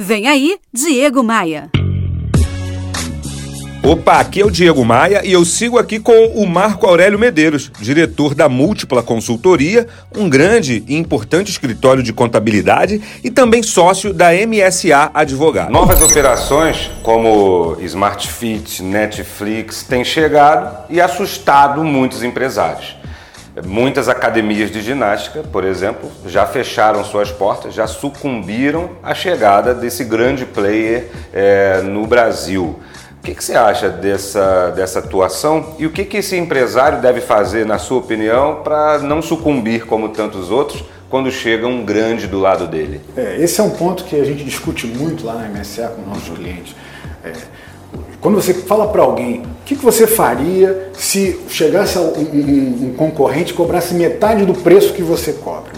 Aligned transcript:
Vem 0.00 0.28
aí, 0.28 0.56
Diego 0.72 1.24
Maia. 1.24 1.72
Opa, 3.82 4.20
aqui 4.20 4.40
é 4.40 4.46
o 4.46 4.50
Diego 4.50 4.84
Maia 4.84 5.22
e 5.24 5.32
eu 5.32 5.44
sigo 5.44 5.76
aqui 5.76 5.98
com 5.98 6.12
o 6.36 6.46
Marco 6.46 6.86
Aurélio 6.86 7.18
Medeiros, 7.18 7.68
diretor 7.80 8.32
da 8.32 8.48
Múltipla 8.48 9.02
Consultoria, 9.02 9.88
um 10.16 10.30
grande 10.30 10.84
e 10.86 10.96
importante 10.96 11.50
escritório 11.50 12.00
de 12.00 12.12
contabilidade 12.12 13.02
e 13.24 13.30
também 13.30 13.60
sócio 13.60 14.14
da 14.14 14.28
MSA 14.32 15.10
Advogado. 15.12 15.72
Novas 15.72 16.00
operações 16.00 16.92
como 17.02 17.76
Smart 17.80 18.28
Fit, 18.28 18.80
Netflix 18.84 19.82
têm 19.82 20.04
chegado 20.04 20.86
e 20.88 21.00
assustado 21.00 21.82
muitos 21.82 22.22
empresários. 22.22 22.94
Muitas 23.64 24.08
academias 24.08 24.70
de 24.70 24.80
ginástica, 24.80 25.42
por 25.42 25.64
exemplo, 25.64 26.10
já 26.26 26.46
fecharam 26.46 27.04
suas 27.04 27.30
portas, 27.30 27.74
já 27.74 27.86
sucumbiram 27.86 28.90
à 29.02 29.14
chegada 29.14 29.74
desse 29.74 30.04
grande 30.04 30.44
player 30.44 31.08
é, 31.32 31.80
no 31.82 32.06
Brasil. 32.06 32.78
O 33.18 33.22
que, 33.22 33.34
que, 33.34 33.42
você 33.42 33.56
acha 33.56 33.88
dessa, 33.88 34.70
dessa 34.70 35.00
atuação 35.00 35.74
e 35.78 35.86
o 35.86 35.90
que, 35.90 36.04
que 36.04 36.18
esse 36.18 36.36
empresário 36.36 37.00
deve 37.00 37.20
fazer, 37.20 37.66
na 37.66 37.78
sua 37.78 37.98
opinião, 37.98 38.60
para 38.62 38.98
não 39.00 39.20
sucumbir 39.20 39.86
como 39.86 40.10
tantos 40.10 40.50
outros 40.50 40.84
quando 41.10 41.30
chega 41.30 41.66
um 41.66 41.84
grande 41.84 42.26
do 42.26 42.38
lado 42.38 42.66
dele? 42.66 43.00
É, 43.16 43.36
esse 43.40 43.60
é 43.60 43.64
um 43.64 43.70
ponto 43.70 44.04
que 44.04 44.14
a 44.14 44.24
gente 44.24 44.44
discute 44.44 44.86
muito 44.86 45.26
lá 45.26 45.34
na 45.34 45.48
MSA 45.48 45.88
com 45.88 46.02
nossos 46.02 46.36
clientes. 46.36 46.76
É, 47.24 47.32
quando 48.20 48.34
você 48.34 48.52
fala 48.52 48.88
para 48.88 49.02
alguém, 49.02 49.42
o 49.42 49.64
que, 49.64 49.76
que, 49.76 49.84
você 49.84 50.06
faria 50.06 50.90
se 50.92 51.38
chegasse 51.48 51.98
um, 51.98 52.02
um, 52.02 52.88
um 52.88 52.94
concorrente 52.96 53.52
e 53.52 53.54
cobrasse 53.54 53.94
metade 53.94 54.44
do 54.44 54.54
preço 54.54 54.92
que 54.92 55.02
você 55.02 55.32
cobra? 55.32 55.70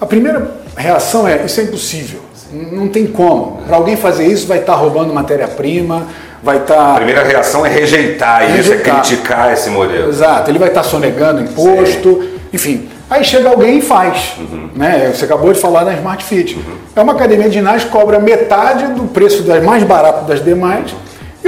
A 0.00 0.06
primeira 0.06 0.56
reação 0.76 1.26
é: 1.26 1.44
isso 1.44 1.60
é 1.60 1.64
impossível, 1.64 2.20
não 2.52 2.88
tem 2.88 3.06
como. 3.06 3.62
Para 3.66 3.76
alguém 3.76 3.96
fazer 3.96 4.26
isso, 4.26 4.46
vai 4.46 4.58
estar 4.58 4.74
tá 4.74 4.78
roubando 4.78 5.12
matéria-prima, 5.12 6.06
vai 6.42 6.58
estar. 6.58 6.74
Tá... 6.74 6.92
A 6.92 6.96
primeira 6.96 7.24
reação 7.24 7.66
é 7.66 7.68
rejeitar, 7.68 8.42
rejeitar 8.42 8.60
isso, 8.60 8.72
é 8.72 8.76
criticar 8.76 9.52
esse 9.52 9.68
modelo. 9.68 10.08
Exato, 10.08 10.50
ele 10.50 10.58
vai 10.58 10.68
estar 10.68 10.82
tá 10.82 10.88
sonegando 10.88 11.42
imposto, 11.42 12.22
Sim. 12.22 12.30
enfim. 12.52 12.88
Aí 13.10 13.24
chega 13.24 13.48
alguém 13.48 13.78
e 13.78 13.82
faz. 13.82 14.34
Uhum. 14.38 14.70
Né? 14.76 15.10
Você 15.12 15.24
acabou 15.24 15.52
de 15.52 15.58
falar 15.58 15.82
da 15.82 15.92
Smart 15.94 16.22
Fit. 16.22 16.54
Uhum. 16.54 16.76
É 16.94 17.00
uma 17.00 17.14
academia 17.14 17.48
de 17.48 17.54
ginástica 17.54 17.90
que 17.90 17.98
cobra 17.98 18.20
metade 18.20 18.86
do 18.92 19.08
preço 19.08 19.42
das 19.42 19.60
mais 19.64 19.82
barato 19.82 20.26
das 20.26 20.44
demais 20.44 20.94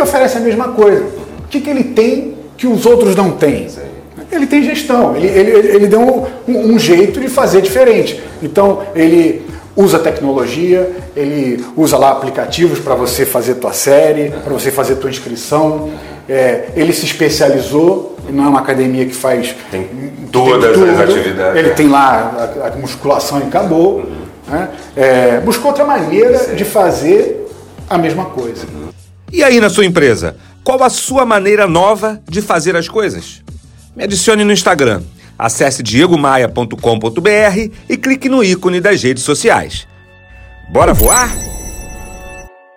oferece 0.03 0.37
a 0.37 0.41
mesma 0.41 0.69
coisa. 0.69 1.05
O 1.45 1.49
que, 1.49 1.61
que 1.61 1.71
ele 1.71 1.85
tem 1.85 2.35
que 2.57 2.67
os 2.67 2.87
outros 2.87 3.15
não 3.15 3.33
têm? 3.33 3.69
Ele 4.31 4.47
tem 4.47 4.63
gestão, 4.63 5.15
ele, 5.15 5.27
ele, 5.27 5.69
ele 5.69 5.87
deu 5.87 6.01
um, 6.49 6.75
um, 6.75 6.79
jeito 6.79 7.21
de 7.21 7.29
fazer 7.29 7.61
diferente. 7.61 8.23
Então, 8.43 8.83
ele 8.95 9.45
usa 9.77 9.99
tecnologia, 9.99 10.91
ele 11.15 11.63
usa 11.77 11.99
lá 11.99 12.13
aplicativos 12.13 12.79
para 12.79 12.95
você 12.95 13.27
fazer 13.27 13.57
tua 13.57 13.73
série, 13.73 14.31
para 14.31 14.53
você 14.53 14.71
fazer 14.71 14.97
tua 14.97 15.11
inscrição. 15.11 15.91
É, 16.29 16.69
ele 16.75 16.93
se 16.93 17.05
especializou, 17.05 18.17
não 18.31 18.45
é 18.45 18.49
uma 18.49 18.61
academia 18.61 19.05
que 19.05 19.15
faz 19.15 19.55
tem 19.71 19.87
todas 20.31 20.75
tem 20.75 20.89
as 20.89 21.01
atividades. 21.01 21.59
Ele 21.59 21.71
tem 21.71 21.89
lá 21.89 22.53
a, 22.63 22.69
a 22.69 22.71
musculação 22.77 23.41
e 23.41 23.43
acabou. 23.43 23.97
Uhum. 23.97 24.23
Né? 24.49 24.69
É, 24.97 25.41
buscou 25.41 25.71
outra 25.71 25.85
maneira 25.85 26.55
de 26.55 26.65
fazer 26.65 27.49
a 27.89 27.99
mesma 27.99 28.27
coisa. 28.27 28.67
E 29.33 29.43
aí 29.43 29.59
na 29.61 29.71
sua 29.71 29.87
empresa, 29.87 30.37
qual 30.63 30.83
a 30.85 30.91
sua 30.91 31.25
maneira 31.25 31.67
nova 31.67 32.21
de 32.29 32.43
fazer 32.43 32.77
as 32.77 32.87
coisas? 32.87 33.43
Me 33.97 34.05
adicione 34.05 34.45
no 34.45 34.53
Instagram. 34.53 35.03
Acesse 35.39 35.83
diegomaia.com.br 35.83 37.71
e 37.89 37.97
clique 37.97 38.29
no 38.29 38.45
ícone 38.45 38.79
das 38.79 39.03
redes 39.03 39.23
sociais. 39.23 39.89
Bora 40.71 40.93
voar? 40.93 41.31